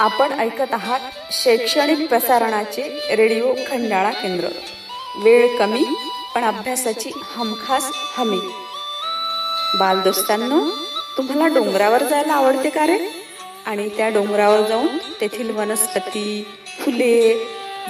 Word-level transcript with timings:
आपण 0.00 0.32
ऐकत 0.32 0.72
आहात 0.72 1.00
शैक्षणिक 1.32 2.08
प्रसारणाचे 2.08 3.00
रेडिओ 3.16 3.54
खंडाळा 3.70 4.10
केंद्र. 4.10 4.48
वेळ 5.16 5.58
कमी 5.58 5.84
पण 6.34 6.44
अभ्यासाची 6.44 7.10
हमखास 7.16 7.84
हमी. 7.94 8.38
बालदोस्तांनो 9.78 10.60
तुम्हाला 11.16 11.46
डोंगरावर 11.46 12.02
जायला 12.02 12.32
आवडते 12.32 12.70
का 12.70 12.86
रे? 12.86 12.98
आणि 13.66 13.88
त्या 13.88 14.08
डोंगरावर 14.08 14.60
जाऊन 14.60 14.86
तेथील 15.20 15.50
वनस्पती 15.50 16.46
फुले 16.80 17.46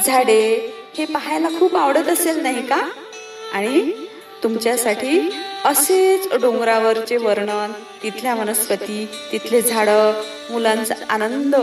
झाडे 0.06 0.72
हे 0.98 1.04
पाहायला 1.04 1.48
खूप 1.58 1.76
आवडत 1.76 2.08
असेल 2.08 2.42
नाही 2.42 2.66
का? 2.66 2.88
आणि 3.52 3.92
तुमच्यासाठी 4.42 5.30
असेच 5.64 6.32
डोंगरावरचे 6.40 7.16
वर्णन 7.16 7.72
तिथल्या 8.02 8.34
वनस्पती 8.34 9.08
तिथले 9.32 9.62
झाडं 9.62 10.22
मुलांचा 10.50 10.94
आनंद 11.10 11.56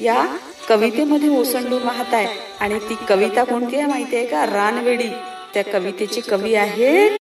या 0.00 0.36
कवितेमध्ये 0.68 1.38
ओसंडून 1.38 1.82
वाहत 1.82 2.14
आहे 2.14 2.28
आणि 2.60 2.78
ती 2.78 2.96
कविता 3.08 3.44
कोणती 3.44 3.76
आहे 3.76 3.86
माहिती 3.86 4.16
आहे 4.16 4.26
का? 4.26 4.46
रानवेडी. 4.46 5.08
त्या 5.54 5.64
कवितेची 5.64 6.20
कवी 6.20 6.54
आहे 6.54 7.16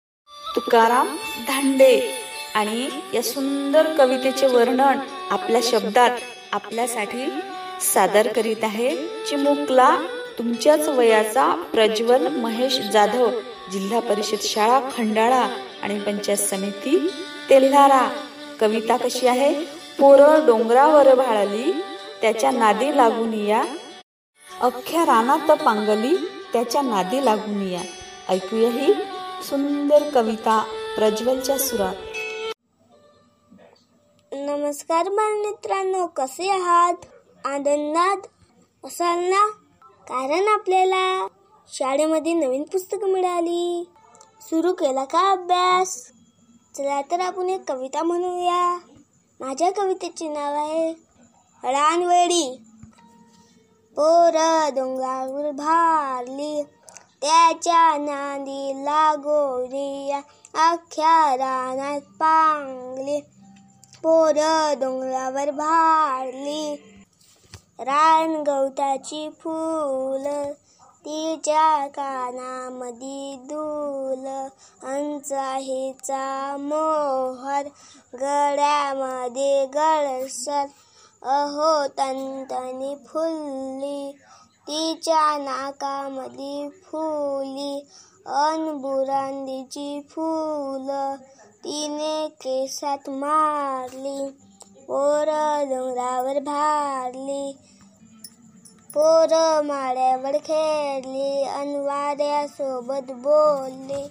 तुकाराम 0.55 1.07
धांडे. 1.47 2.11
आणि 2.55 2.89
या 3.13 3.21
सुंदर 3.21 3.83
कवितेचे 3.97 4.47
वर्णन 4.47 4.99
आपल्या 5.29 5.61
शब्दात 5.63 6.09
आपल्यासाठी 6.51 7.29
सादर 7.93 8.27
करीत 8.27 8.63
आहे 8.63 8.97
चिमुकला 8.97 9.97
तुमच्याच 10.37 10.87
वयाचा 10.87 11.63
प्रज्वल 11.73 12.27
महेश 12.27 12.79
जाधव. 12.79 13.39
जिल्हा 13.71 13.99
परिषद 13.99 14.37
शाळा 14.41 14.79
खंडाळा 14.79 15.47
आणि 15.83 15.99
पंचायत 15.99 16.37
समिती 16.37 17.11
तेल्हारा. 17.49 18.09
कविता 18.59 18.97
कशी 18.97 19.27
आहे? 19.27 19.53
पोरं 19.99 20.45
डोंगरावर 20.45 21.15
भाळाली 21.15 21.73
त्याच्या 22.21 22.51
नादी 22.51 22.97
लागून 22.97 23.33
या. 23.33 23.65
अख्ख्या 24.61 25.05
रानात 25.05 25.51
पांगली 25.51 26.15
त्याच्या 26.53 26.81
नादी 26.81 27.25
लागून 27.25 27.67
या. 27.67 27.81
ऐकूया 28.29 28.69
ही 28.69 28.93
सुंदर 29.43 30.09
कविता 30.13 30.63
प्रज्वलच्या 30.95 31.57
सुरात. 31.57 31.95
नमस्कार 34.31 35.09
बालमित्रांनो 35.09 36.07
कसे 36.07 36.49
आहात? 36.49 36.93
आनंदात 37.45 38.17
असाल 38.85 39.25
ना 39.25 39.47
कारण 40.09 40.47
आपल्याला 40.47 41.27
शाळेमध्ये 41.73 42.33
नवीन 42.33 42.63
पुस्तकं 42.63 43.07
मिळाली. 43.07 43.89
सुरू 44.41 44.73
केला 44.73 45.05
का 45.05 45.31
अभ्यास? 45.31 46.11
चला 46.77 47.01
तर 47.01 47.19
आपण 47.19 47.49
एक 47.49 47.71
कविता 47.71 48.03
म्हणूया. 48.03 48.79
माझ्या 49.39 49.71
कवितेचे 49.71 50.27
नाव 50.27 50.53
आहे 50.53 51.04
रानवेळी 51.63 52.45
पोर 53.97 54.35
डोंगरावर 54.75 55.51
भारली. 55.51 56.63
त्याच्या 57.21 57.97
नांदी 57.97 58.73
गोरिया 59.17 60.17
अख्ख्या 60.69 61.35
रानात 61.35 62.01
पांगली. 62.01 63.19
पोर 64.03 64.39
डोंगरावर 64.79 65.51
भारली. 65.51 66.75
रान 67.79 68.43
गवताची 68.47 69.29
फूल 69.29 70.27
तिच्या 71.07 71.87
कानामध्ये 71.87 73.35
दूल 73.43 74.27
अंचाहीचा 74.87 76.55
मोहर 76.59 77.67
गळ्यामध्ये 78.13 79.65
गळसर 79.65 80.65
अहो 81.27 81.87
तंतनी 81.87 82.95
फुलली. 82.95 84.15
तिच्या 84.61 85.37
नाकामध्ये 85.37 86.69
फुली. 86.69 87.87
अनबुरांदीची 88.25 90.01
फुल. 90.09 91.15
तिने 91.63 92.27
केसात 92.27 93.09
मारली. 93.09 94.29
पोर 94.87 95.25
डोंगरावर 95.63 96.39
भारली. 96.39 97.57
पोर 98.93 99.61
माळ्यावर 99.61 100.37
खेळली. 100.37 101.43
अनवाऱ्यासोबत 101.43 103.11
बोलली. 103.11 104.03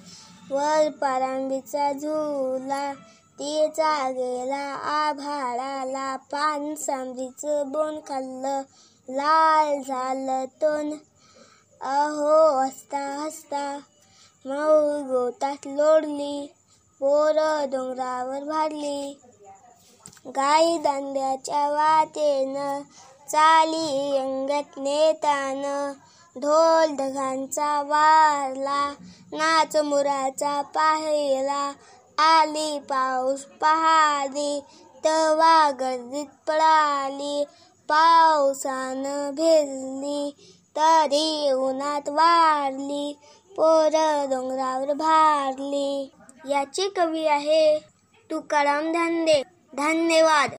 वर 0.51 0.91
परांबीचा 0.91 1.93
झुला. 1.93 2.93
ती 3.39 3.67
जागेला 3.69 4.65
आभाळाला 4.91 6.15
पान 6.33 6.75
सांबरीचं 6.75 7.71
बोन 7.73 7.99
खाल्लं 8.07 8.63
लाल 9.09 9.83
झालं 9.83 10.45
तोन 10.63 10.91
अहो 11.81 12.37
हसता 12.59 12.99
हसता 13.17 13.67
मऊ 14.45 15.03
गोतात 15.03 15.67
लोडली 15.67 16.47
पोर 17.01 17.39
डोंगरावर 17.73 18.45
भाडली. 18.45 19.19
गाई 20.27 20.79
दांड्याच्या 20.79 21.69
वाटेनं 21.71 22.83
चाली 23.29 24.17
अंगत 24.19 24.79
नेतान 24.79 25.63
ढोल 26.37 26.95
ढगांचा 26.97 27.71
वारला 27.83 28.83
नाच 29.33 29.77
मुराचा 29.77 30.61
पाहिला 30.75 31.73
आली 32.19 32.79
पाऊस 32.79 33.41
पहाडी 33.41 34.61
तवा 35.05 35.71
गर्दीत 35.71 36.27
पळाली 36.49 37.45
पावसानं 37.89 39.31
भिजली 39.31 40.35
तरी 40.77 41.51
उन्हात 41.53 42.09
वाढली 42.09 43.19
पोर 43.57 43.91
डोंगरावर 44.31 44.93
भारली. 44.93 46.13
याची 46.49 46.89
कवी 46.89 47.27
आहे 47.27 47.79
तुकाराम 48.31 48.93
धांदे 48.93 49.43
धन्यवाद. 49.75 50.51